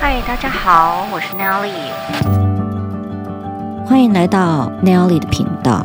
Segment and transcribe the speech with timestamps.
[0.00, 1.74] 嗨，大家好，我是 Nelly，
[3.84, 5.84] 欢迎来到 Nelly 的频道。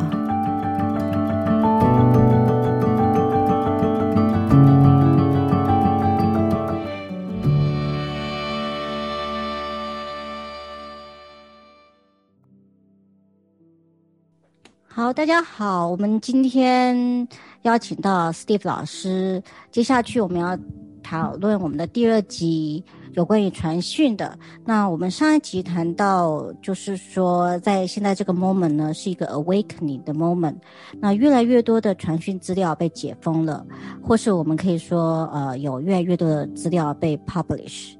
[14.86, 17.26] 好，大家好，我们今天
[17.62, 20.56] 邀请到 Steve 老师，接下去我们要
[21.02, 22.84] 讨论我们的第二集。
[23.14, 30.56] 有关于传讯的，那我们上一集谈到，就是说，在现在这个 moment 呢，是一个 awakening 的 moment，
[31.00, 33.64] 那越来越多的传讯资料被解封了，
[34.02, 37.94] 或是我们可以说，呃，有越来越多的资料被 publish。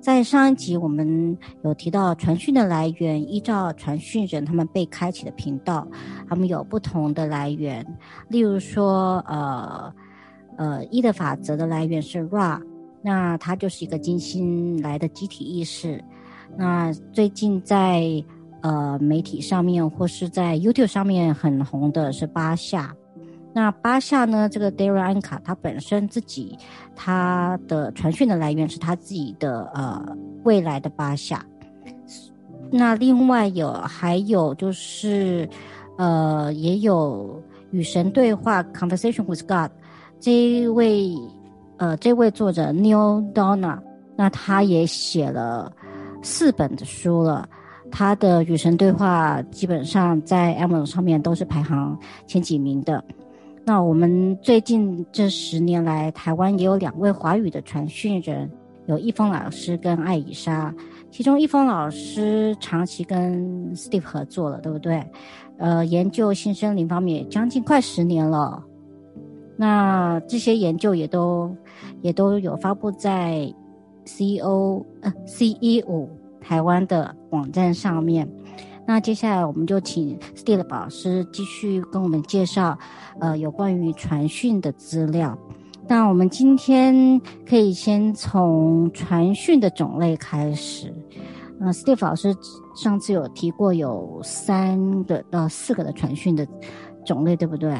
[0.00, 5.86] 在上一集我们有提到传讯的来源，依照传讯人他们被开启的频道，
[6.28, 7.84] 他们有不同的来源，
[8.28, 9.92] 例如说，呃，
[10.56, 12.60] 呃，一的法则的来源是 Ra。
[13.02, 16.02] 那它就是一个金星来的集体意识。
[16.56, 18.22] 那最近在
[18.60, 22.94] 呃媒体上面或是在 YouTube 上面很红的是巴夏。
[23.52, 26.58] 那巴夏呢，这个 Darren Anka 他本身自己
[26.94, 30.04] 他的传讯的来源是他自己的呃
[30.44, 31.44] 未来的巴夏。
[32.70, 35.48] 那另外有还有就是
[35.96, 39.70] 呃也有与神对话 Conversation with God
[40.20, 41.14] 这一位。
[41.80, 43.78] 呃，这位作者 Neale Donald，
[44.14, 45.72] 那他也写了
[46.22, 47.48] 四本的书了。
[47.90, 53.02] 他的《与神对话》基本上在 Amazon 上面都是排行前几名的。
[53.64, 58.50] 那我们最近这十年来，台湾也有两位华语的传讯人，
[58.84, 60.74] 有易峰老师跟艾以莎。
[61.10, 65.02] 其中易峰老师长期跟 Steve 合作了，对不对？
[65.56, 68.62] 呃，研究新生灵方面也将近快十年了。
[69.56, 71.54] 那这些研究也都
[72.02, 73.52] 也都有发布在
[74.04, 76.08] CEO 呃 CE5
[76.40, 78.28] 台湾的网站上面。
[78.86, 82.76] 那接下来我们就请 Steve 老师继续跟我们介绍
[83.20, 85.38] 呃有关于传讯的资料。
[85.86, 90.92] 那我们今天可以先从传讯的种类开始。
[91.60, 92.34] 呃，Steve 老师
[92.74, 96.46] 上次有提过有三个到四个的传讯的
[97.04, 97.72] 种类，对不对？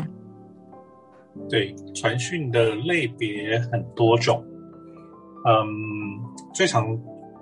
[1.48, 4.44] 对，传讯的类别很多种，
[5.46, 5.66] 嗯，
[6.52, 6.98] 最常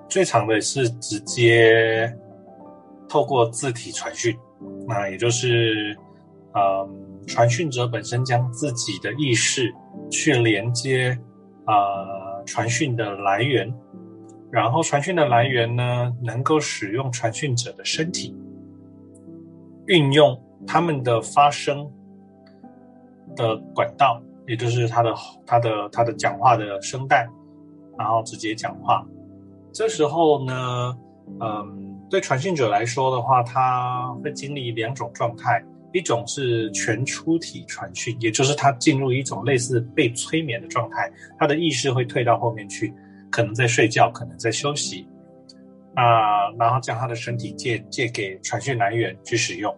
[0.08, 2.14] 最常的是直接
[3.08, 4.36] 透过字体传讯，
[4.86, 5.96] 那也就是，
[6.54, 9.72] 嗯，传讯者本身将自己的意识
[10.10, 11.18] 去连接
[11.64, 13.72] 啊，呃，传讯的来源，
[14.50, 18.36] 然后传讯的来源呢，能够使用传讯者的身体，
[19.86, 21.90] 运用他们的发声。
[23.36, 25.14] 的管道，也就是他的
[25.46, 27.28] 他的他的讲话的声带，
[27.98, 29.06] 然后直接讲话。
[29.72, 30.98] 这时候呢，
[31.40, 35.62] 嗯，对传讯者来说的话，他会经历两种状态，
[35.92, 42.92] 一种是全出体传讯，也就是他进入一种类似被催眠的状态，他的意识会退到后面去，
[43.30, 45.06] 可能在睡觉，可能在休息，
[45.94, 49.72] 啊，然后将他的身体借借给传讯来源去使用。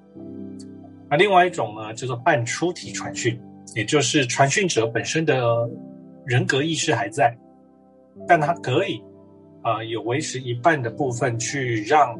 [1.11, 3.37] 那另外一种呢，叫做半出体传讯，
[3.75, 5.69] 也就是传讯者本身的
[6.25, 7.37] 人格意识还在，
[8.29, 9.03] 但他可以
[9.63, 12.17] 啊、有维持一半的部分去让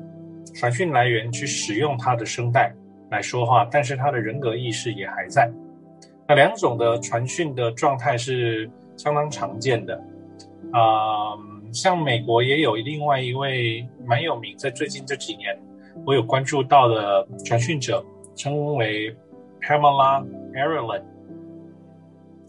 [0.55, 2.75] 传讯来源去使用他的声带
[3.11, 5.49] 来说话，但是他的人格意识也还在。
[6.29, 9.95] 那两种的传讯的状态是相当常见的，
[10.73, 11.39] 啊、
[11.73, 15.57] 像美国也有另外一位蛮有名，在最近这几年
[16.05, 18.05] 我有关注到的传讯者。
[18.41, 19.15] 称为
[19.61, 21.03] Pamela Ireland，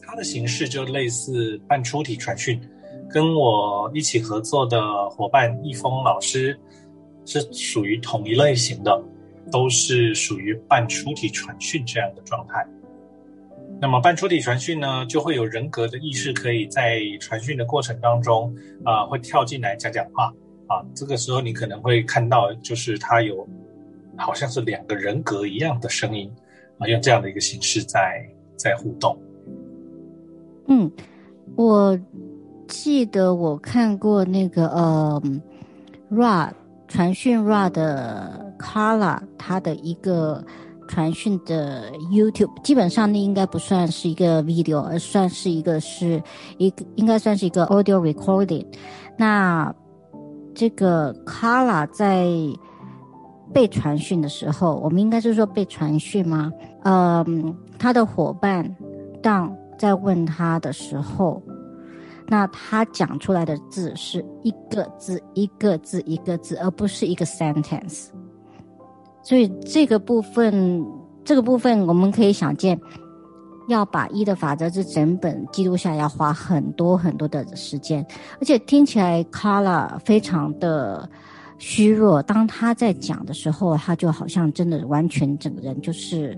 [0.01, 2.61] 它的形式就类似半出体传讯，
[3.09, 4.79] 跟我一起合作的
[5.09, 6.57] 伙伴易峰老师
[7.25, 9.03] 是属于同一类型的，
[9.51, 12.65] 都是属于半出体传讯这样的状态。
[13.81, 18.55] 那么半出体传讯呢，就会有人格的意识可以在传讯的过程当中
[18.85, 20.33] 啊、会跳进来讲讲话
[20.67, 23.45] 啊，这个时候你可能会看到，就是他有。
[24.21, 26.31] 好像是两个人格一样的声音，
[26.77, 28.25] 啊，用这样的一个形式在
[28.55, 29.17] 在互动。
[30.67, 30.89] 嗯，
[31.55, 31.99] 我
[32.67, 35.21] 记得我看过那个呃
[36.09, 36.49] ，Ra
[36.87, 40.43] 传讯 Ra 的 Carla，他的一个
[40.87, 46.21] 传讯的 YouTube，基本上那应该不算是一个 video，而算是一个是
[46.57, 48.65] 一个应该算是一个 audio recording。
[49.17, 49.73] 那
[50.53, 52.27] 这个 Carla 在
[53.53, 56.51] 被传讯的时候，我们应该是说被传讯吗？
[56.83, 58.75] 嗯，他的伙伴
[59.21, 61.41] 当在问他的时候，
[62.27, 68.07] 那他讲出来的字是一个字一个字一个字，而不是一个 sentence。
[69.23, 70.85] 所以这个部分，
[71.23, 72.79] 这个部分我们可以想见，
[73.67, 78.05] 要把一的法则这整本记录下，要花很多很多的时间，
[78.39, 81.07] 而且听起来 Carla 非常的
[81.61, 82.23] 虚弱。
[82.23, 86.35] 当他在讲的时候，他就好像真的完全整个人就是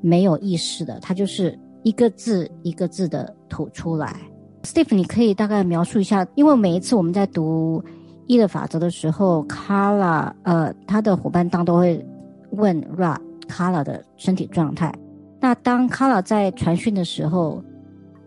[0.00, 4.16] 没有意识的，他就是一个字一个字的吐出来。
[4.62, 7.84] Steve，你可以大概描述一下，因为每一次我们在读
[8.26, 12.04] 一的法则的时候，Carla 呃，他的伙伴当都会。
[12.56, 13.18] 问 Ra
[13.48, 14.94] Carla 的身体状态。
[15.40, 17.60] 那当 Carla 在传讯的时候，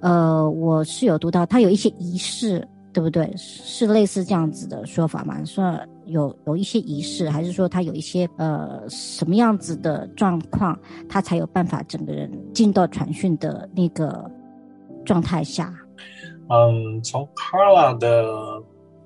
[0.01, 3.33] 呃，我是有读到他有一些仪式，对不对？
[3.37, 5.41] 是类似这样子的说法吗？
[5.45, 10.77] 说有有一些仪式，还是说他有一些呃什么样子的状况，
[11.07, 14.29] 他才有办法整个人进到传讯的那个
[15.05, 15.73] 状态下？
[16.49, 18.25] 嗯，从 Carla 的。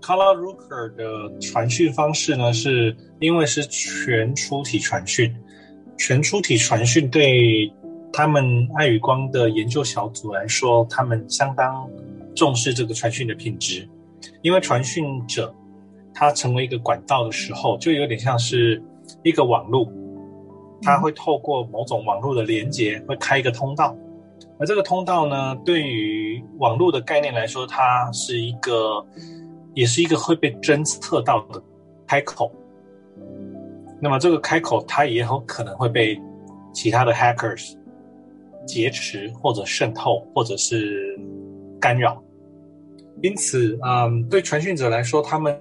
[0.03, 5.31] Carla Ruecker 的传讯方式呢，是因为是全出体传讯，
[5.95, 7.71] 全出体传讯对
[8.11, 11.87] 他们爱与光的研究小组来说，他们相当
[12.33, 13.87] 重视这个传讯的品质，
[14.41, 15.53] 因为传讯者
[16.13, 18.81] 它成为一个管道的时候，就有点像是
[19.23, 19.91] 一个网路，
[20.81, 23.95] 它会透过某种网络的连接，会开一个通道，
[24.59, 29.05] 而这个通道呢，对于网络的概念来说，它是一个。
[29.73, 31.63] 也是一个会被侦测到的
[32.05, 32.51] 开口，
[34.01, 36.19] 那么这个开口它也很可能会被
[36.73, 37.73] 其他的 hackers
[38.67, 41.17] 劫持或者渗透或者是
[41.79, 42.21] 干扰，
[43.21, 45.57] 因此，嗯，对传讯者来说，他们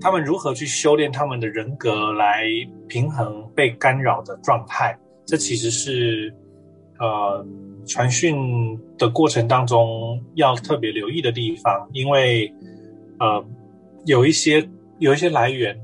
[0.00, 2.44] 他们如何去修炼他们的人格来
[2.88, 6.34] 平衡被干扰的状态，这其实是
[6.98, 7.46] 呃
[7.86, 8.36] 传讯
[8.98, 12.52] 的过程当中要特别留意的地方，因为。
[13.18, 13.42] 呃，
[14.04, 14.62] 有一些
[14.98, 15.74] 有一些来源，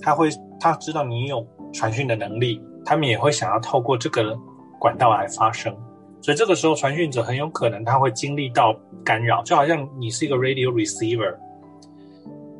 [0.00, 4.34] 他会他知道你有传讯的能力，他们也会想要透过这个
[4.78, 5.76] 管道来发声，
[6.22, 8.74] 所以这个时候传讯者很有可能他会经历到
[9.04, 11.34] 干扰，就好像你是一个 radio receiver，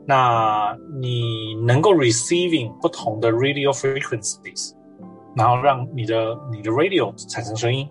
[0.06, 4.72] 那你能够 receiving 不同的 radio frequencies，
[5.36, 7.88] 然后让你的你的 radio 产生声音，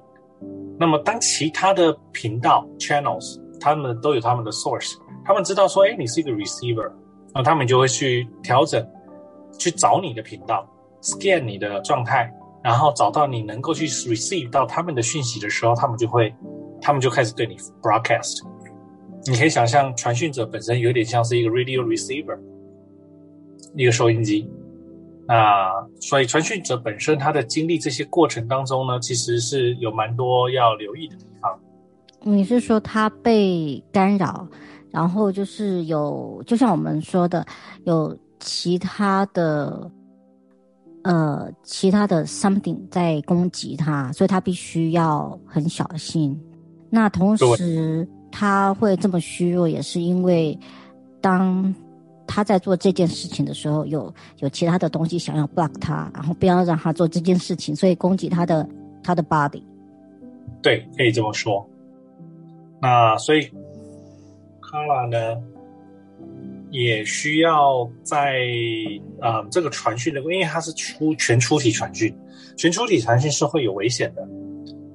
[0.80, 4.94] 那么当其他的频道 channels，他们都有他们的 source。
[5.26, 6.92] 他们知道说，哎，你是一个 receiver，
[7.36, 8.84] 那他们就会去调整，
[9.60, 10.68] 去找你的频道
[11.02, 12.34] ，scan 你的状态，
[12.64, 16.34] 然后找到你能够去 receive 到他们的讯息的时候，他们就会，
[16.82, 18.42] 他们就开始对你 broadcast。
[19.26, 22.38] 你可以想象，传讯者本身有点像是一个 radio receiver，
[23.76, 24.50] 一个收音机。
[25.28, 25.70] 那
[26.02, 31.60] 所以传讯者本身他的经历这些过程当中呢，其实是有蛮多要留意的地方。
[32.22, 34.48] 你是说他被干扰？
[34.92, 37.46] 然后就是有，就像我们说的，
[37.84, 39.92] 有其他的，
[41.04, 46.40] 呃，其他的 something 在攻击他，所以他必须要很小心。
[46.90, 50.58] 那同时他会这么虚弱，也是因为
[51.22, 51.74] 当
[52.28, 58.68] 他在做这件事情的时候，有有其他的东西想要 block 他，然后不要让他做这件事情，所以攻击他的
[59.04, 59.64] 他的 body。
[60.62, 61.68] 对，可以这么说。
[62.82, 63.50] 那所以。
[64.72, 65.42] Carla 呢，
[66.72, 68.40] 也需要在
[69.20, 72.16] 啊、呃、这个传讯的，因为它是出全出体传讯，
[72.58, 74.28] 全出体传讯是会有危险的，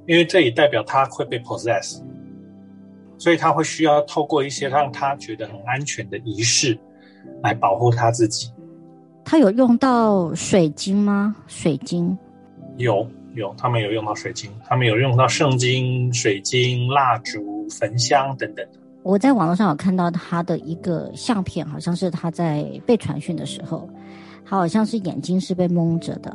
[0.07, 2.01] 因为这也代表他会被 possess，
[3.19, 6.79] 所以他会需要透过一些让他觉得很安全的仪式
[7.43, 8.51] 来保护他自己。
[9.25, 11.35] 他有用到水晶吗？
[11.47, 12.17] 水晶？
[12.77, 18.79] 有有，他们有用到水晶，他们有用到圣经、水晶、蜡烛、焚香等等的。
[19.05, 23.89] 我在网络上有看到他的一个相片，好像是他在被传讯的时候，
[24.47, 26.35] 他好像是眼睛是被蒙着的。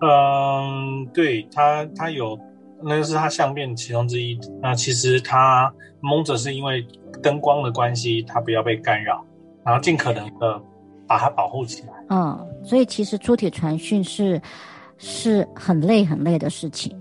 [0.00, 2.38] 嗯，对他，他有
[2.82, 4.38] 那个是他相片其中之一。
[4.62, 5.70] 那其实他
[6.00, 6.86] 蒙着是因为
[7.22, 9.22] 灯光的关系，他不要被干扰，
[9.62, 10.58] 然后尽可能的
[11.06, 11.92] 把它保护起来。
[12.08, 14.40] 嗯，所以其实出体传讯是
[14.96, 16.98] 是很累很累的事情。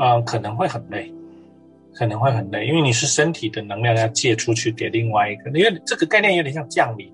[0.00, 1.12] 嗯，可能会很累。
[1.94, 7.12] 可能会很累，因为你是身体的能量要借出去给另外一个，因为这个概念有点像降临，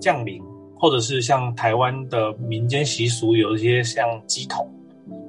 [0.00, 0.42] 降临，
[0.76, 4.68] 或者是像台湾的民间习俗，有一些像乩童，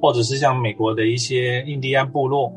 [0.02, 2.52] 或者是像美国的一些印第安部落，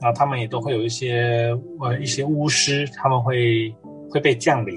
[0.00, 3.72] 啊，他们也都会有一些呃一些巫师，他们会
[4.10, 4.74] 会被降临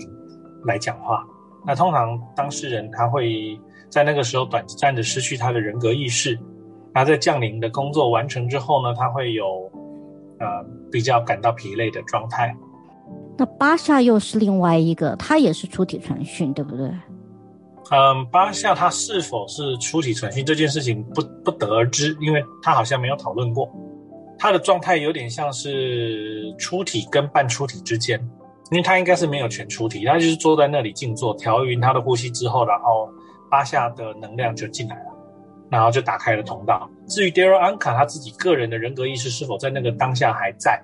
[0.63, 1.25] 来讲话。
[1.65, 6.37] 那通常当事人他会在那个时候短暂的失去他的人格意识，
[6.93, 9.66] 那在降临的工作完成之后呢，他会有。
[10.39, 10.47] 呃，
[10.91, 12.55] 比较感到疲累的状态。
[13.37, 16.91] 那巴夏又是另外一个，他也是出体传讯，对不对？
[17.89, 23.69] 嗯，巴夏他是否是出体传讯这件事情不不得而知，因为他好像没有讨论过。
[24.39, 28.19] 他的状态有点像是出体跟半出体之间，
[28.71, 33.09] 因为他应该是没有全出体，他就是坐在那里静坐，调匀他的呼吸之后，然后
[33.49, 35.16] 巴夏的能量就进来了，
[35.69, 36.89] 然后就打开了通道。
[37.07, 40.81] 至于 Darryl Anka 他自己个人的人格意识是否在那个当下还在，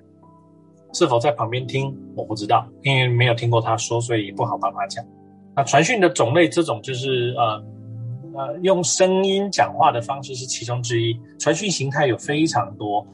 [0.94, 5.04] 是否在旁边听，我不知道，因为没有听过他说，所以也不好帮他讲。
[5.56, 7.64] 那传讯的种类，这种就是呃
[8.36, 11.20] 呃用声音讲话的方式是其中之一。
[11.40, 13.06] 传讯形态有非常多，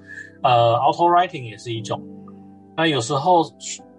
[0.43, 2.01] 呃，auto writing 也是一种。
[2.77, 3.43] 那有时候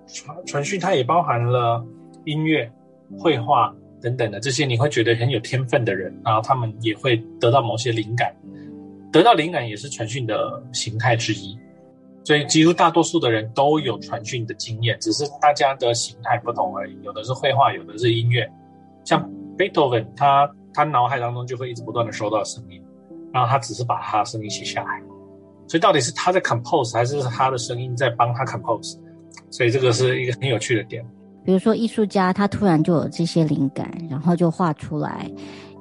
[0.07, 1.85] 传传讯它也包含了
[2.25, 2.71] 音乐、
[3.19, 8.35] 绘画等等的这些，你会觉得很有天分的人，然后他们也会得到某些灵感，
[9.13, 11.59] 得到灵感也是传讯的形态之一。
[12.23, 16.97] 所以几乎大多数的人都有传讯的经验，只是大家的形态不同而已。
[17.03, 18.49] 有的是绘画，有的是音乐。
[19.05, 22.81] 像贝多芬，他他脑海当中就会一直不断的收到声音，
[23.33, 25.03] 然后他只是把他声音写下来。
[25.67, 28.99] 所以到底是他在 compose，还是他的声音在帮他 compose？
[29.51, 31.05] 所以这个是一个很有趣的点。
[31.45, 35.31] 比如说艺术家，他突然就有这些灵感，然后就画出来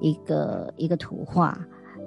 [0.02, 1.58] 一个一个图画。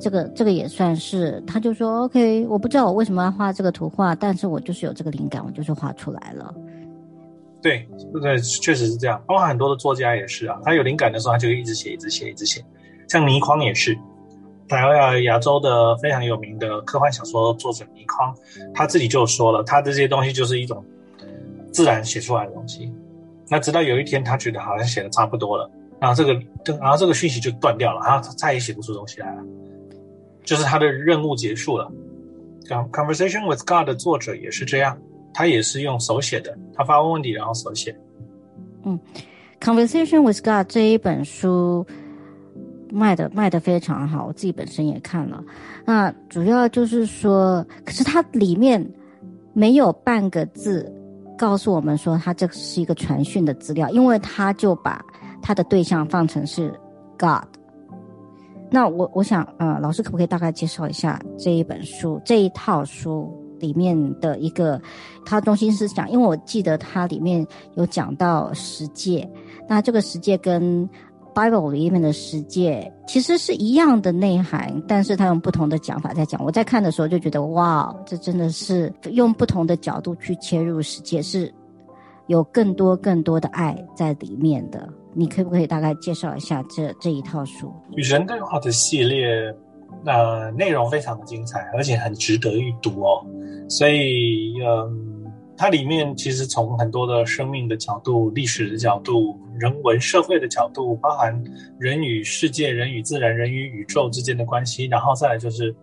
[0.01, 6.53] 这个这个也算是，他就说 OK，我不知道我为什么要画这个图画，但是我就是有这个灵感，我就是画出来了。
[7.63, 7.87] 对，
[8.21, 9.23] 对，确实是这样。
[9.27, 12.65] 包括很多的作家也是啊，他有灵感的时候，他就一直写，一直写，一直写。
[13.09, 13.97] 像倪匡也是，
[14.67, 18.35] 台湾亚洲的非常有名的科幻小说作者倪匡，
[18.75, 20.85] 他自己就说了，他这些东西就是一种
[21.71, 22.93] 自然写出来的东西。
[23.53, 26.33] 那直到有一天，他觉得好像写的差不多了，然后这个，
[26.81, 29.43] 然后这个讯息就断掉了，然后他再也写不出东西来了。
[30.43, 31.93] 就是他的任务结束了。
[32.91, 34.99] 《Conversation with God》的作者也是这样，
[35.35, 37.95] 他也是用手写的，他发问问题然后手写。
[38.85, 38.99] 嗯，
[39.63, 41.87] 《Conversation with God》这一本书
[42.91, 45.45] 卖的卖的非常好，我自己本身也看了。
[45.85, 48.83] 那主要就是说，可是它里面
[49.53, 50.91] 没有半个字
[51.43, 55.05] 告诉我们说他这是一个传讯的资料，因为他就把
[55.43, 56.73] 他的对象放成是
[57.19, 57.43] God。
[58.71, 64.81] 那我我想，呃，老师可不可以大概介绍一下这一本书，这一套书里面的一个
[65.27, 66.09] 它中心思想？
[66.09, 67.45] 因为我记得它里面
[67.75, 69.29] 有讲到十诫，
[69.69, 70.89] 那这个十诫跟
[71.35, 76.43] Bible 里面的十诫其实是一样的内涵，但是它用不同的讲法在讲。
[76.45, 81.53] 我在看的时候就觉得，哇，这真的是用不同的角度去切入十诫，是
[82.27, 84.89] 有更多更多的爱在里面的。
[85.15, 87.71] 你可不可以大概介绍一下这这一套书？
[87.97, 89.27] 与神对话的系列，
[90.07, 93.23] 呃，内容非常的精彩，而且很值得一读哦。
[93.69, 95.12] 所以，嗯、
[95.57, 101.43] 它里面其实从很多的生命的角度、历史的角度、人文社会的角度，包含
[101.79, 105.75] 人与世界、人与自然、人与宇宙之间的关系，然后再来就是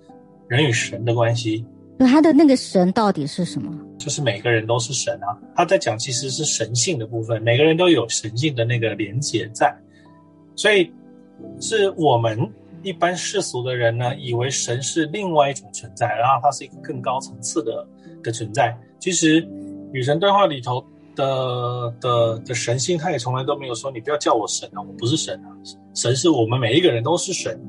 [0.48, 1.66] 人与神的关系。
[1.98, 3.74] 那他的那个神到底是什么？
[3.98, 5.38] 就是每个人都是神啊！
[5.54, 9.76] 他在讲其实是神性的部分，每个人都有神性的那个连结在，
[10.56, 10.90] 所以
[11.60, 12.50] 是我们
[12.84, 17.86] 一般世俗的人呢，以为神是另外一种存在，然后它是一个更高层次的
[18.24, 18.78] 的存在。
[19.00, 19.48] 其实
[19.92, 20.84] 与神对话里头
[21.16, 25.50] 的的的神性，他也从来都没有说你不要叫我神啊，我不是神啊，
[25.94, 27.60] 神是我们每一个人都是神，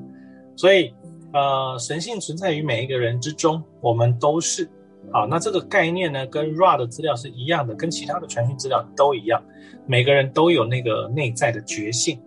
[0.57, 0.93] 所以。
[1.33, 4.69] 呃，神性存在于每一个人之中，我们都是。
[5.13, 9.41] 好，那这个概念呢，跟 Ra 的资料是一样的，跟其他的传讯资料都一样。
[9.87, 12.19] 每个人都有那个内在的觉性，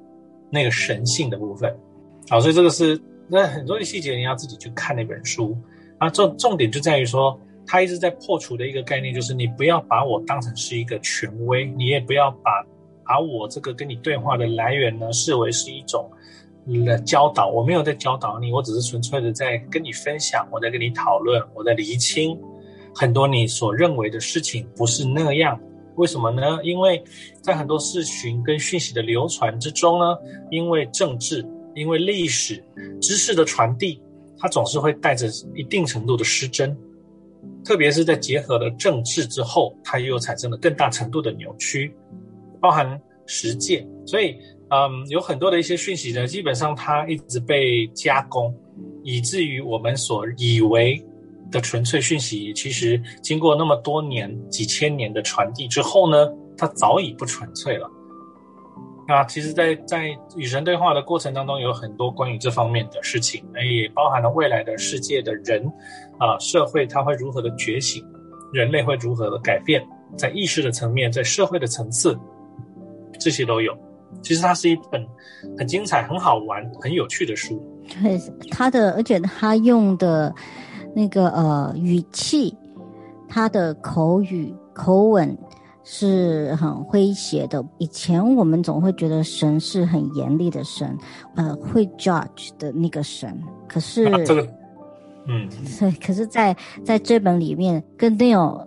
[0.50, 1.76] 那个神性的部分。
[2.30, 5.54] 好，所以这个是那很多的细节，你要自己去看那本书。
[5.98, 12.64] 啊，重重点就在于说，他一直在破除的一个概念，就是你不要把我当成是一个权威，你也不要把
[13.06, 16.10] 把我这个跟你对话的来源呢，视为是一种。
[16.86, 22.40] 的教导，我没有在教导你，我只是纯粹的在跟你分享，我在跟你讨论，我在厘清
[22.96, 25.60] 很多你所认为的事情不是那样。
[25.96, 26.60] 为什么呢？
[26.64, 27.04] 因为
[27.42, 30.18] 在很多事情跟讯息的流传之中呢，
[30.52, 32.64] 因为政治，因为历史
[33.02, 34.02] 知识的传递，
[34.38, 36.74] 它总是会带着一定程度的失真，
[37.64, 41.96] 特别是在结合了政治之后，它又产生了更大程度的扭曲，
[42.60, 44.36] 包含实践，所以。
[44.70, 48.52] 嗯，有很多的一些讯息呢，基本上它一直被加工，
[49.04, 51.00] 以至于我们所以为
[51.52, 57.88] 的纯粹讯息，其实经过那么多年、几千年的传递之后呢，它早已不纯粹了。
[59.08, 60.08] 那其实在，在
[60.38, 65.62] 与神对话的过程当中，有很多关于这方面的事情，也包含了未来的世界的人
[66.18, 68.02] 啊，社会它会如何的觉醒，
[68.54, 69.86] 人类会如何的改变。
[70.16, 72.18] 在意识的层面，在社会的层次，
[73.20, 73.76] 这些都有。
[74.22, 75.06] 其实它是一本
[75.58, 77.62] 很精彩、很好玩、很有趣的书。
[78.02, 78.18] 对，
[78.52, 80.34] 他的，而且他用的
[80.96, 82.56] 那个呃语气，
[83.28, 85.36] 他的口语口吻
[85.84, 87.64] 是很诙谐的。
[87.78, 90.98] 以前我们总会觉得神是很严厉的神，
[91.36, 93.38] 呃，会 judge 的那个神。
[93.68, 94.42] 可是、啊、这个，
[95.28, 95.48] 嗯，
[95.80, 98.66] 对，可是在在这本里面跟 Neil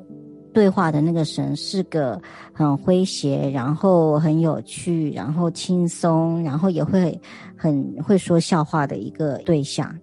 [0.53, 2.21] 对话的那个神是个
[2.55, 7.21] 很诙谐，然后很有趣，然后轻松，然后也会
[7.57, 9.95] 很会说笑话的一个对象，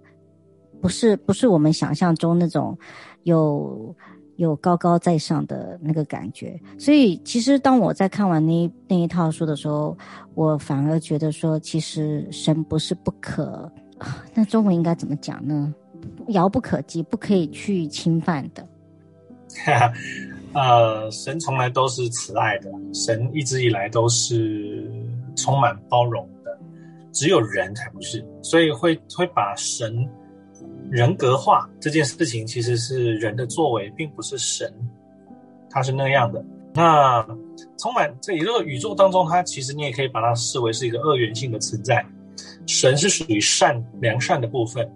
[0.80, 2.78] 不是不是我们想象中那种
[3.24, 3.96] 有
[4.36, 6.60] 有高高在上的那个感觉。
[6.78, 9.98] 所以其实当我在看完那那一套书的时候，
[10.34, 13.72] 我反而觉得说，其实神不是不可，
[14.34, 15.74] 那中文应该怎么讲呢？
[16.30, 18.68] 遥不可及，不可以去侵犯的。
[20.54, 24.92] 呃，神从来都是慈爱的，神一直以来都是
[25.36, 26.60] 充满包容的，
[27.12, 30.08] 只有人才不是，所以会会把神
[30.94, 34.72] 人格化这件事情，其实是人的作为，并不是神，
[35.68, 36.46] 他是那样的。
[36.72, 37.26] 那
[37.80, 42.06] 充满这一个宇宙当中，它其实你也可以把它视为是一个二元性的存在，
[42.68, 44.88] 神是属于善良善的部分，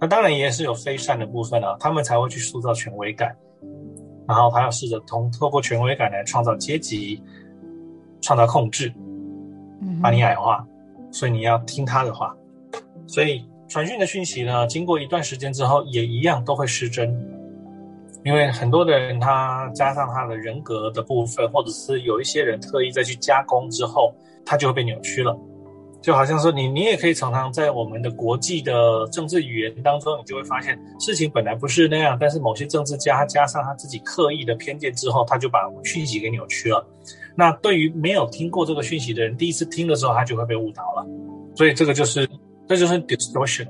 [0.00, 3.36] 那当然也是有非善的部分啊，他们才会去塑造权威感。
[4.26, 7.22] 然后他要试着通透过权威感来创造阶级，
[8.22, 8.90] 创造控制，
[10.02, 10.66] 把你矮化，
[11.10, 12.34] 所以你要听他的话。
[13.06, 17.14] 所以传讯的讯息呢，经过一段时间之后，也一样都会失真，
[18.24, 25.38] 因为很多的人他加上他的人格的部分，或者是有一些人特意再去加工之后，他就会被扭曲了。
[26.00, 36.86] 就好像说你，你也可以常常在我们的国际的政治语言当中，你就会发现事情本来不是那样，但是某些政治家加上他自己刻意的偏见之后，他就把讯息给扭曲了。
[37.34, 41.04] 那对于没有听过这个讯息的人，第一次听的时候，他就会被误导了。
[41.56, 42.28] 所以这个就是，
[42.68, 43.66] 这就是 distortion。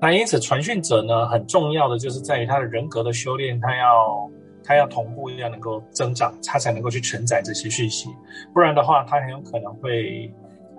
[0.00, 4.30] 那因此，传讯者呢，很重要的就是在于他的人格的修炼，他要
[4.64, 8.08] 他要同步，要能够增长，他才能够去承载这些讯息。
[8.54, 10.32] 不然的话，他很有可能会。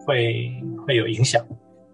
[0.05, 0.49] 会
[0.85, 1.45] 会有影响，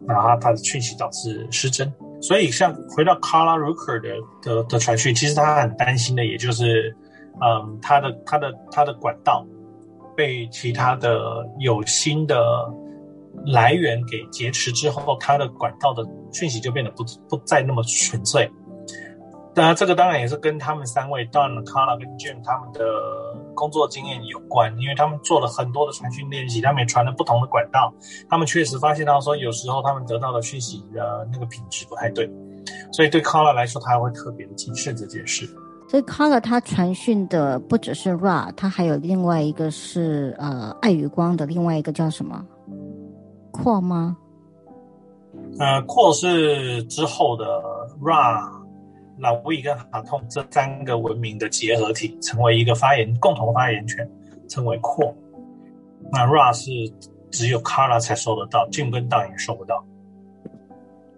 [0.08, 1.92] 然后他的讯息导致失真。
[2.22, 4.10] 所以像回到 Carla Ruecker 的
[4.40, 6.96] 的的传讯，其实他很担心的，也就是，
[7.42, 9.44] 嗯，他的他的他的管道
[10.16, 12.40] 被其他的有心的
[13.46, 18.50] 来源给劫持之后，他的管道的讯息就变得不不再那么纯粹。
[19.56, 22.84] 当然，这个当然也是跟他们三位 Don、Carla 跟 Jim 他们的
[23.54, 27.94] 工作经验有关，因为他们做了很多的传讯练习，他们也传了不同的管道，
[28.28, 32.28] 他们确实发现到说，有时候他们得到的讯息的那个品质不太对，
[32.92, 35.48] 所以对 Carla 来说，他会特别的谨慎这件事。
[35.88, 42.44] 所以 Carla 他传讯的不只是 Ra，他还有另外一个是呃爱与光的另外一个叫什么
[43.54, 44.18] Quo 吗？
[45.60, 47.46] 呃，Quo 是之后的
[48.02, 48.62] Ra。
[49.20, 54.10] 老魏跟哈通这三个文明的结合体，成为一个发言共同发言权，
[54.48, 55.14] 称为 Quo。
[56.12, 56.72] 那 Ra 是
[57.30, 59.86] 只有 Carla 才收得到，Jim 跟 Don 也收不到。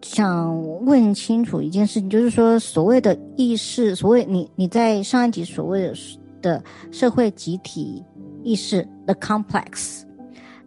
[0.02, 5.94] 想问清楚一件事情，就是说所谓的意识，所谓你你在上一集所谓的
[6.42, 8.04] 的社会集体
[8.44, 10.04] 意识的 complex，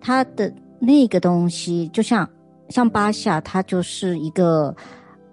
[0.01, 2.29] 它的那个东西，就像
[2.69, 4.75] 像巴夏，它就是一个。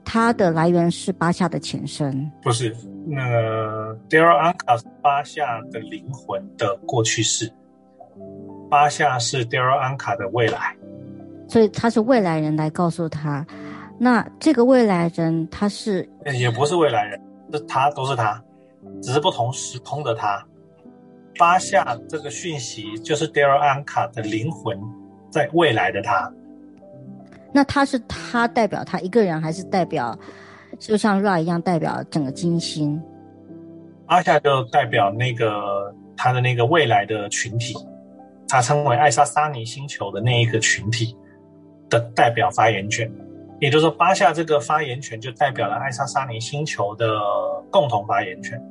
[0.08, 2.71] 它的来源是巴夏的前身，不是
[3.08, 7.51] 那个 Darryl Anka 是巴夏的灵魂的过去式，
[8.69, 10.77] 巴夏是 Darryl Anka 的未来，
[11.47, 13.43] 所以他是未来人来告诉他，
[13.97, 17.19] 那这个未来人他是也不是未来人，
[17.51, 18.39] 是他都是他，
[19.01, 20.45] 只是不同时空的他。
[21.39, 24.79] 巴夏这个讯息就是 Darryl Anka 的灵魂
[25.35, 26.31] 在未来的他。
[27.51, 30.17] 那他是他代表他一个人，还是代表
[30.79, 33.01] 就像 Ra 一样代表整个金星？
[34.05, 37.75] 阿夏就代表那个他的那个未来的群体，
[38.47, 41.17] 他称为艾莎莎尼星球的那一个群体
[41.89, 43.11] 的代表发言权。
[43.59, 47.19] 也就是说，巴夏这个发言权就代表了艾莎莎尼星球的
[47.69, 48.61] 共同发言权，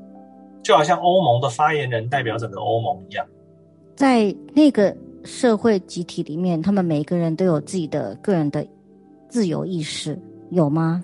[0.63, 3.27] 就好像欧盟的发言人代表整个欧盟一样，
[3.97, 4.95] 在那个
[5.25, 8.67] 社会集体里面，他们每一个人都有自己的个人的。
[9.27, 10.17] 自由意识
[10.53, 11.03] 有吗？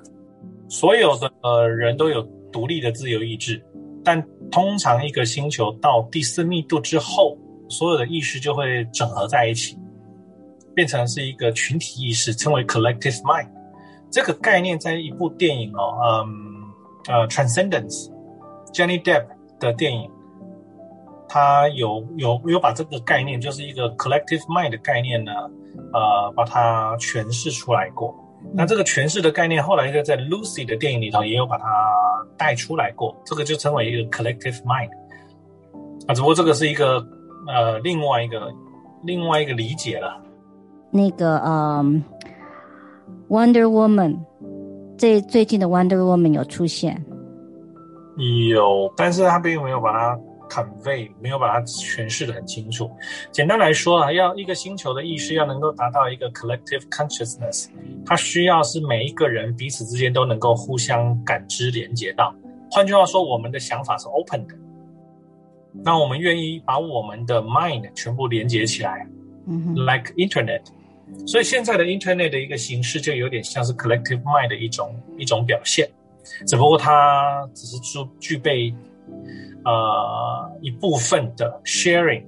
[0.68, 3.61] 所有的人都有独立的自由意志，
[4.04, 7.37] 但通常一个星球到第四密度之后，
[7.68, 9.76] 所有的意识就会整合在一起，
[10.76, 13.48] 变成是一个群体意识，称为 collective mind。
[14.12, 16.28] 这个概念在一部电影哦，嗯
[17.09, 19.26] 呃，transcendence，Jenny Depp
[19.59, 20.09] 的电影，
[21.32, 25.32] 他有有有把这个概念，就是一个 collective mind 的概念呢，
[25.92, 28.12] 呃，把它诠释出来过。
[28.52, 31.64] 那这个诠释的概念，后来一个在 Lucy 的电影里头也有把它
[32.36, 33.16] 带出来过。
[33.24, 34.90] 这个就称为一个 collective mind。
[36.08, 37.06] 啊，只不过这个是一个
[37.46, 38.52] 呃另外一个
[39.04, 40.20] 另外一个理解了。
[40.90, 41.84] 那个呃
[43.28, 44.18] ，Wonder Woman，
[44.98, 47.00] 这最近的 Wonder Woman 有出现。
[48.48, 50.18] 有，但是他并没有把它。
[50.50, 52.90] Convey 没有把它诠释得很清楚。
[53.30, 57.68] 简单来说啊，要一个星球的意识要能够达到一个 collective consciousness，
[58.04, 62.34] 它需要是每一个人彼此之间都能够互相感知连接到。
[62.70, 64.54] 换句话说，我们的想法是 open 的，
[65.84, 69.06] 那我们愿意把我们的 mind 全部连接起来，
[69.46, 70.62] 嗯，like internet。
[71.26, 75.88] 所以现在的 internet 的一个形式就有点像是 collective mind 的一种一种表现，
[76.46, 78.74] 只不过它只是具具备。
[79.64, 82.24] 呃，一部分的 sharing。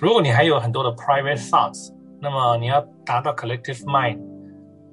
[0.00, 4.18] 如果你还有很多的 private thoughts，那么你要达到 collective mind，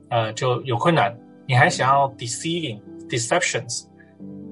[0.10, 1.17] 呃，就有困难。
[1.47, 3.86] 你还想要 deceiving、deceptions，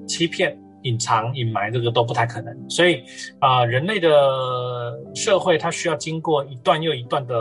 [0.06, 2.70] 欺骗、隐藏、隐瞒，这个都不太可能。
[2.70, 3.04] 所以，
[3.38, 7.34] 啊、人类的社会它需要经过一段又一段的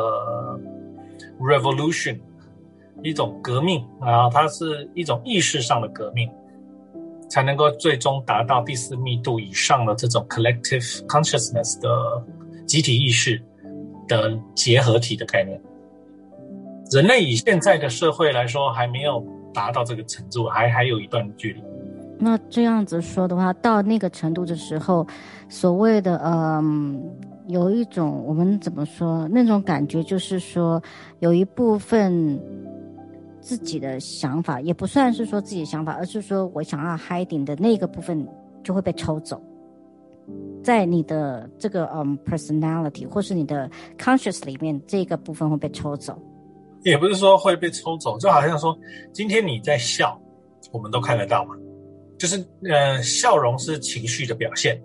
[1.40, 2.20] revolution，
[3.02, 6.30] 一种革命啊，它是一种意识上的革命。
[7.30, 11.90] 才能够最终达到第四密度以上的这种 collective consciousness 的
[12.66, 13.42] 集体意识
[14.08, 15.62] 的结合体的概念。
[16.92, 19.22] 人类以现在的社会来说，还没有
[19.54, 21.62] 达到这个程度，还还有一段距离。
[22.18, 25.06] 那这样子说的话，到那个程度的时候，
[25.50, 27.04] 所谓的嗯，
[27.48, 30.82] 有一种我们怎么说那种感觉，就是说
[31.20, 32.40] 有一部分。
[33.40, 38.28] 自己的想法也不算是说自己的想法，而是说我想要 hiding 的那个部分
[38.64, 39.42] 就会被抽走，
[40.64, 46.22] 在你的这个嗯、personality 或是你的 conscious 里面，这个部分会被抽走。
[46.84, 48.78] 也不是说会被抽走，就好像说
[49.12, 50.20] 今天你在笑，
[50.72, 51.56] 我们都看得到嘛，
[52.18, 52.38] 就是
[52.70, 54.82] 呃笑容是情绪的表现，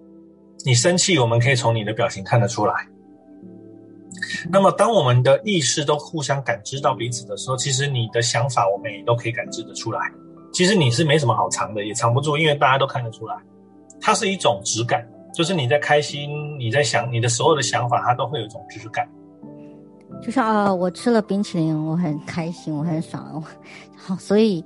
[0.65, 2.75] 你生气，我们可以从你的表情看得出来。
[4.51, 10.01] 那么，当我们的意识都互相感知到彼此的时候，其实你的想法我们也都可以感知得出来。
[10.53, 13.37] 其实你是没什么好藏的，也藏不住，因为大家都看得出来。
[14.01, 19.09] 它是一种质感，就是你在开心，你在想，你的所有的想法，它都会有一种质感。
[20.23, 23.43] 就像啊、呃，我吃了冰淇淋，我很开心，我很爽。
[23.97, 24.65] 好，所以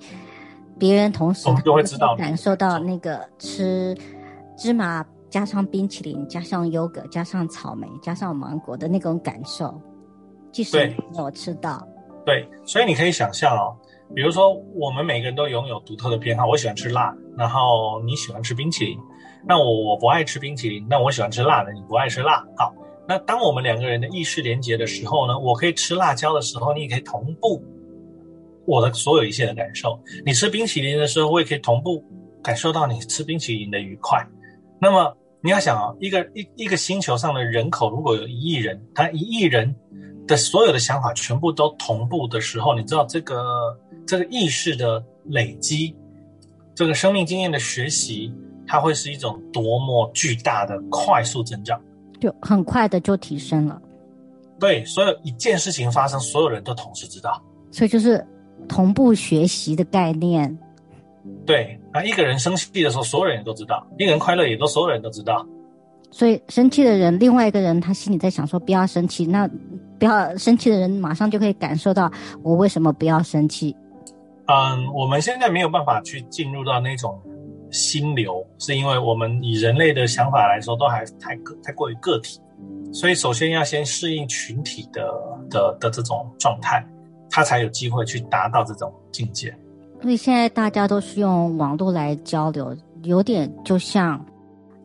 [0.79, 3.97] 别人同时就会知道感受到那个吃
[4.57, 5.05] 芝麻。
[5.29, 9.81] 加上冰淇淋，加上优格，加上草莓，加上芒果的那种感受，
[10.53, 11.87] 即使没有吃到。
[12.25, 13.77] 对，所以你可以想象哦，
[14.15, 18.99] 比如说我们每个人都拥有独特的偏好，我喜欢吃辣，然后你喜欢吃冰淇淋，
[19.45, 22.45] 那我我不爱吃冰淇淋，那我喜欢吃辣的，你不爱吃辣。
[22.57, 22.75] 好，
[23.07, 27.63] 那当我们两个人的意识连接的时候呢，我可以吃辣椒的时候，你也可以同步
[28.65, 29.97] 我的所有一切的感受。
[30.25, 32.05] 你吃冰淇淋的时候，我也可以同步
[32.43, 34.27] 感受到你吃冰淇淋的愉快。
[34.81, 39.75] 那么你要想啊，一个一一个星球上的人口如果有一亿人，他一亿人
[40.27, 45.95] 的所有的想法全部都同步的时候，你知道这个这个意识的累积，
[46.75, 48.33] 这个生命经验的学习，
[48.67, 51.81] 它会是一种多么巨大的快速增长，
[52.21, 53.81] 就很快的就提升了。
[54.59, 58.27] 对，所有一件事情发生，所有人都同时知道，所以就是
[58.69, 60.59] 同步学习的概念。
[61.45, 65.47] 对，那一个人生气的时候，所有人都知道；一个人快乐，也都所有人都知道。
[66.11, 69.49] 所以生气的人，另外一个人他心里在想说：“不要生气。”那
[69.99, 72.11] 不要生气的人，马上就可以感受到
[72.43, 73.77] 我为什么不要生气。
[74.47, 77.21] 嗯，我们现在没有办法去进入到那种
[77.71, 82.41] 心流，是因为我们以人类的想法来说，都还太个太过于个体，
[82.93, 85.13] 所以首先要先适应群体的
[85.51, 86.87] 的的这种状态，
[87.29, 89.55] 他才有机会去达到这种境界。
[90.03, 94.25] 所以现在大家都是用网络来交流，有点就像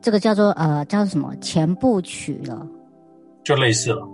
[0.02, 2.65] 这个叫做呃叫做什么前部曲了，
[3.43, 4.08] 就类似了，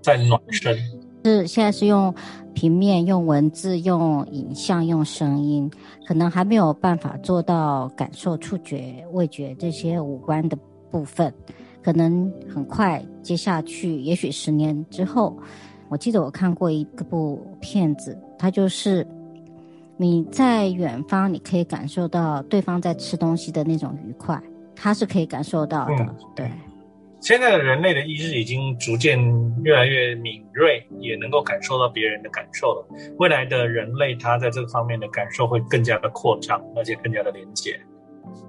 [0.00, 0.76] 在暖身。
[1.24, 2.14] 是现在是用
[2.54, 5.68] 平面、用文字、用影像、用声音，
[6.06, 10.56] 可能还没有办法做到感受、触觉、味觉这些五官的
[10.90, 11.34] 部分，
[11.82, 15.36] 可能很快接下去，也许十年之后，
[15.88, 19.04] 我记得我看过一个部片子，它就是。
[20.00, 24.40] 你在远方，你可以感受到对方在吃东西的那种愉快，
[24.76, 25.94] 他是可以感受到的。
[25.98, 26.50] 嗯、对，
[27.20, 29.18] 现在的人类的意识已经逐渐
[29.64, 32.86] 越来越敏锐，也能够感受到别人的感受了。
[33.18, 37.78] 未来的人类，他在这个方面的感受会更加的扩张，而且更加的连接。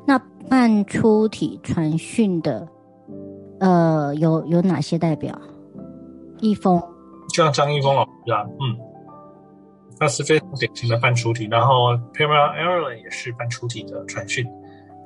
[0.05, 2.67] 那半出体传讯的
[3.59, 5.35] 呃，有有哪些代表？
[6.41, 6.79] 易峰，
[7.33, 8.77] 就像张易峰老师啊，嗯，
[9.99, 11.47] 那是非常典型的半出体。
[11.51, 14.45] 然后 Pamela Ireland 也是半出体的传讯。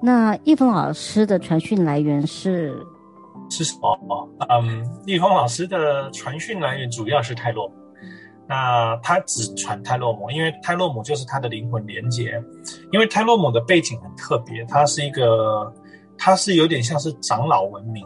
[0.01, 2.75] 那易峰老师的传讯来源是
[3.49, 4.29] 是什么？
[4.49, 7.73] 嗯，易峰老师的传讯来源主要是泰洛姆。
[8.45, 12.41] 那他只传泰洛姆，因为泰洛姆就是他的灵魂连接。
[12.91, 15.73] 因为泰洛姆的背景很特别，它是一个，
[16.17, 18.05] 它是有点像是长老文明。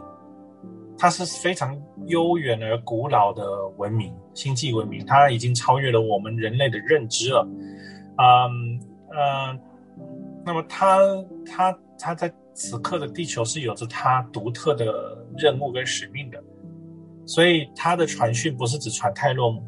[0.96, 1.76] 它是非常
[2.08, 7.48] 悠远而古老的文明，星际文明，它已经超越了我们人类的认知了。
[8.16, 9.60] 嗯嗯，
[10.44, 10.98] 那么它
[11.46, 16.42] 它它在此刻的地球是有着它独特的任务跟使命的，
[17.24, 19.62] 所以它的传讯不是只传泰洛姆，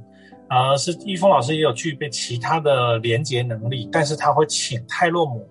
[0.48, 5.48] 而是易峰老师也有具备其他的连接能力，但是他会请泰洛姆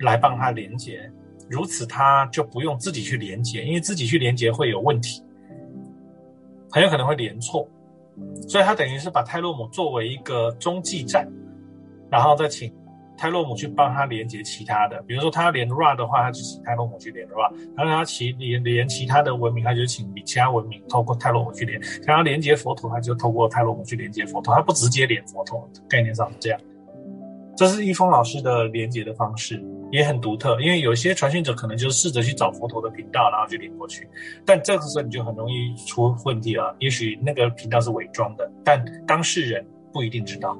[0.00, 1.10] 来帮他连接。
[1.50, 5.22] 如此，他就不用自己去连接，因为自己去连接会有问题，
[6.70, 7.68] 很有可能会连错，
[8.48, 11.26] 所以他等于是把泰洛姆作为一个中继站，
[12.10, 12.72] 然后再请
[13.16, 26.60] 泰洛姆去帮他连接其他的，比如说他要连 Ra 的话，他就请泰洛姆去连 Ra；他让他其连连其他的文明，他就请其他文明透过泰洛姆去连；想要连接佛陀，他就透过泰洛姆去连接佛陀，他不直接连佛陀，概念上是这样。
[27.56, 29.64] 这是易峰老师的连接的方式。
[29.90, 34.08] 也很独特，因为有些传讯者可能就试着去找佛陀的频道，然后去连过去，
[34.44, 36.74] 但这个时候你就很容易出问题了。
[36.78, 40.56] 也许那个频道是伪装的，但当事人不一定知道。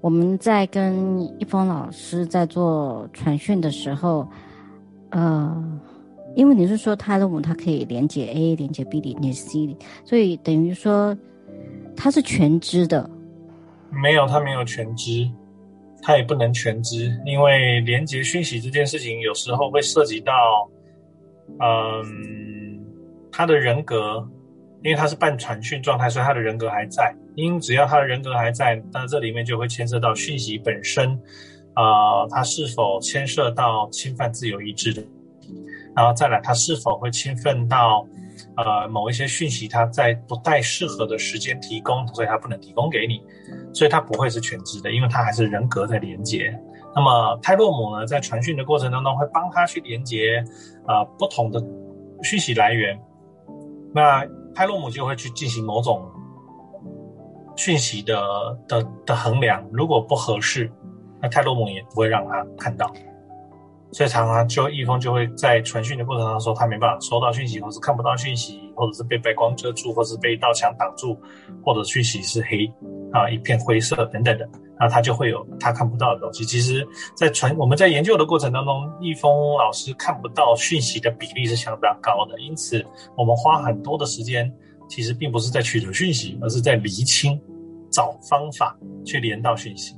[0.00, 4.28] 我们在跟一峰老师在做传讯的时候，
[5.10, 5.80] 呃，
[6.36, 11.16] 因为你是说泰洛姆它可以连接 A、连接 B、连接 C，所以等于说
[11.96, 13.08] 他是全知的。
[13.90, 15.28] 没有，他没有全知。
[16.06, 20.32] 他也不能全知，因为连接讯息这件事情有时候会涉及到，
[21.58, 22.80] 嗯，
[23.32, 24.24] 他的人格，
[24.84, 27.12] 因为他是半传讯状态，所以他的人格还在。
[27.34, 31.10] 因只要他的人格还在，那这里面就会牵涉到讯息本身，
[31.74, 35.02] 啊、他是否牵涉到侵犯自由意志的，
[35.96, 38.06] 然后再来，他是否会侵犯到。
[38.54, 43.22] 呃，某一些讯息，他在不太适合的时间提供，所以他不能提供给你，
[43.72, 46.58] 所以它不会是全知的，因为它还是人格在连接。
[46.94, 50.42] 那么泰洛姆呢，在传讯的过程当中，会帮他去连接
[50.86, 51.62] 啊、呃、不同的
[52.22, 52.98] 讯息来源。
[53.94, 56.10] 那泰洛姆就会去进行某种
[57.54, 58.18] 讯息的
[58.66, 60.70] 的的衡量，如果不合适，
[61.20, 62.90] 那泰洛姆也不会让他看到。
[63.92, 71.16] 所以常常就易峰就会在传讯的过程当中说他没办法收到讯息，或是看不到讯息，或者是被白光遮住，或是被一道墙挡住，
[71.64, 72.70] 或者讯息是黑
[73.12, 74.46] 啊一片灰色等等的，
[74.78, 76.44] 那他就会有他看不到的东西。
[76.44, 82.84] 其实，在传我们在研究的过程当中，易峰老师看不到讯息的比例是相当高的，因此
[83.16, 84.52] 我们花很多的时间，
[84.88, 87.40] 其实并不是在取得讯息，而是在厘清、
[87.90, 89.96] 找方法去连到讯息，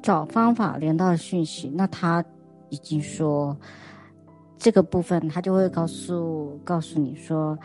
[0.00, 1.68] 找方法连到讯息。
[1.74, 2.24] 那他。
[2.72, 3.54] 以及说
[4.56, 7.56] 这个部分，他就会告诉告诉你说，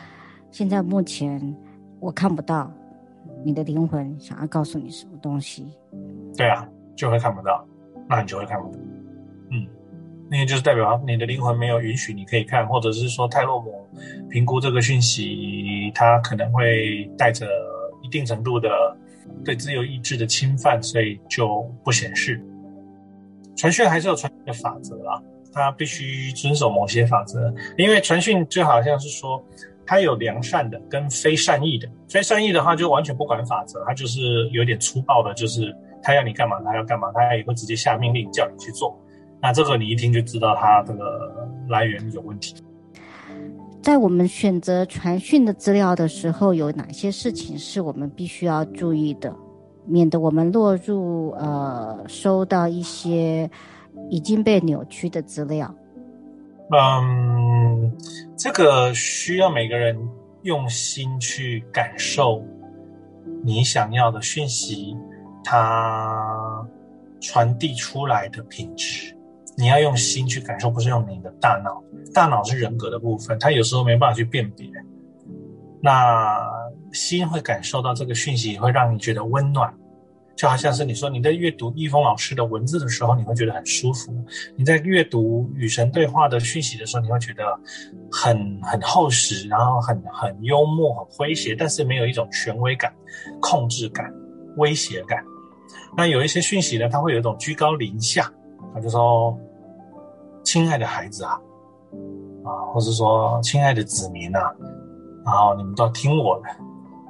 [0.51, 1.55] 现在目前
[2.01, 2.69] 我看不到
[3.45, 5.65] 你的灵魂想要告诉你什么东西。
[6.35, 7.65] 对啊，就会看不到，
[8.09, 8.77] 那你就会看不到。
[9.49, 9.65] 嗯，
[10.29, 13.87] 那个就是代表你的灵魂没有允许你可以看，或者是说泰洛姆
[14.29, 17.47] 评估这个讯息，它可能会带着
[18.03, 18.69] 一定程度的
[19.45, 22.43] 对自由意志的侵犯，所以就不显示。
[23.57, 25.19] 传讯还是有传讯的法则啊，
[25.51, 29.43] 他必须遵守某些法则，因为传讯就好像是说，
[29.85, 38.95] 他有良善的跟非善意的，非善意的话就完全不管法则，他就是有点粗暴的，就是他要你干嘛，他要干嘛，他也会直接下命令叫你去做。
[39.41, 42.55] 那这个你一听就知道他这个来源有问题。
[43.81, 49.33] 在我们选择传讯的资料的时候，有哪些事情是我们必须要注意的？
[49.87, 53.49] 免得我们落入呃收到一些
[54.09, 55.73] 已经被扭曲的资料。
[56.69, 57.91] 嗯，
[58.35, 59.97] 这个需要每个人
[60.41, 62.43] 用心去感受
[63.43, 64.95] 你想要的讯息，
[65.43, 66.67] 它
[67.21, 69.15] 传递出来的品质。
[69.57, 71.81] 你要用心去感受，不是用你的大脑。
[72.13, 74.69] 大脑是人格的部分，它有时候没办法去辨别。
[75.81, 76.66] 那。
[76.91, 79.73] 心会感受到这个讯息，会让你觉得温暖，
[80.35, 84.11] 就好像是你说你在阅读易峰老师的文字的时候，你会觉得很舒服；
[84.55, 87.43] 你在阅读与神对话的讯息的时候，你会觉得
[88.11, 92.93] 很很厚实，然后很很幽默、很诙谐，但是没有一种权威感、
[93.41, 94.11] 控制感、
[94.57, 95.23] 威胁感。
[95.95, 98.31] 那有一些讯息呢，它会有一种居高临下，
[98.73, 99.37] 他就说
[100.43, 101.39] ：“亲爱的孩子啊。”
[102.43, 104.53] 啊，或是说亲爱的子民啊，
[105.25, 106.47] 然后你们都要听我的，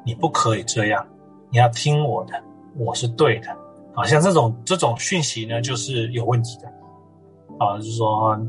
[0.07, 1.05] 你不可以这样，
[1.51, 2.41] 你要听我的，
[2.77, 3.49] 我是对的。
[3.93, 6.67] 啊，像这种这种讯息呢，就是有问题的。
[7.59, 8.39] 啊，就是说啊，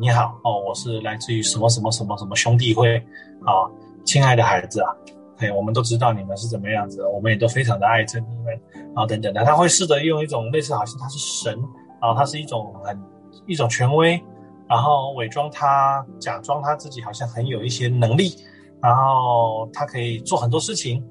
[0.00, 2.96] 你好哦，我是来自于什么什么什么什么兄弟会
[3.44, 3.70] 啊，
[4.04, 4.90] 亲爱的孩子啊，
[5.36, 11.56] 哎，我们都知道你们是怎么样子，我们也都非常的爱着你们，啊等等的，他会试着用一种类似好像他是神，
[12.00, 13.00] 啊他是一种很
[13.46, 14.20] 一种权威，
[14.66, 18.34] 然后伪装他，假装他自己好像很有一些能力，
[18.82, 21.04] 然后他可以做很多事情，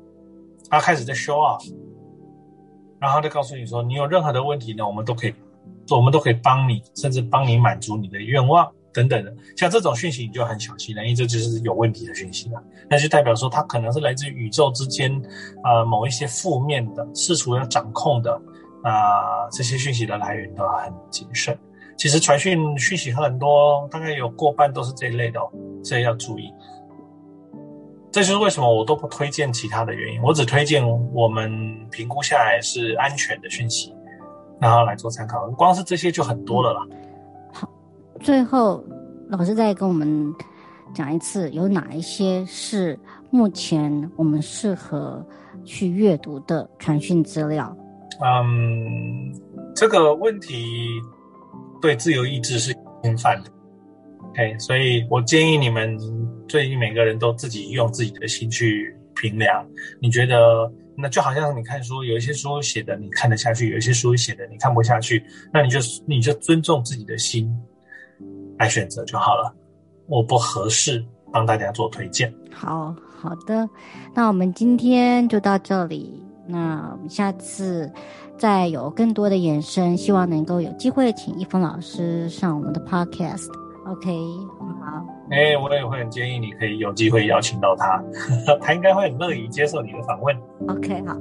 [0.69, 1.65] 他开始在 show off。
[2.99, 5.34] 然后他告诉你说，你有任何的问题呢，我们都可以，
[5.89, 9.36] 我们都可以帮你，甚至帮你满足你的愿望等等的。
[9.56, 12.63] 像这种讯息，你就很小心了，因为这就是有问题的讯息了。
[12.89, 15.21] 那就代表说，它可能是来自宇宙之间，
[15.63, 18.34] 呃，某一些负面的、试图要掌控的，
[18.84, 21.56] 啊、这些讯息的来源都很谨慎。
[21.97, 25.49] 其实传讯讯息很多，大概有过半都是这一类的哦，
[25.84, 26.51] 所以要注意。
[28.15, 31.51] 这就是为什么我都不推荐其他的原因，我只推荐我们
[31.91, 33.93] 评估下来是安全的讯息，
[34.58, 35.45] 然后来做参考。
[35.49, 36.88] 光是这些就很多了啦。
[37.51, 37.69] 好，
[38.21, 38.82] 最后
[39.28, 40.34] 老师再跟我们
[40.93, 42.97] 讲一次，有哪一些是
[43.32, 45.21] 目前我们适合
[45.65, 47.75] 去阅读的传讯资料？
[48.23, 49.30] 嗯，
[49.75, 50.88] 这个问题
[51.82, 52.73] 对自由意志是
[53.04, 53.51] 侵犯的。
[54.35, 55.97] OK，所以我建议你们
[56.45, 59.65] 最近每个人都自己用自己的心去评量。
[60.01, 67.49] 你觉得那就好像你看书，有一些书写的你看得下去，有一些书写的你看不下去，那你就你就尊重自己的心
[68.59, 69.55] 来选择就好了。
[70.07, 72.33] 我不合适帮大家做推荐。
[72.51, 73.69] 好好的，
[74.13, 76.21] 那我们今天就到这里。
[76.45, 77.89] 那我们下次
[78.37, 83.49] 再有更多的延伸，希望能够有机会请一峰老师上我们的 Podcast。
[83.87, 84.09] OK，
[84.81, 85.05] 好。
[85.29, 88.03] 哎、欸，我也会很建议你可以有机会邀请到他，
[88.61, 90.35] 他应该会很乐意接受你的访问。
[90.67, 91.15] OK，好，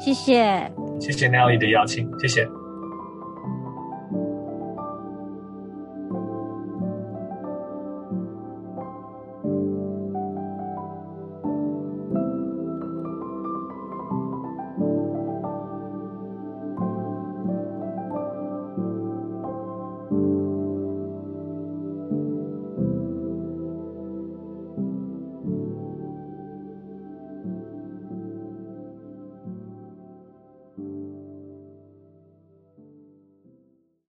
[0.00, 2.48] 谢谢，谢谢 Nelly 的邀请，谢谢。